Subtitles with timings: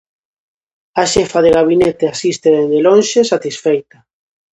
[1.01, 3.97] A xefa de gabinete asiste dende lonxe, satisfeita.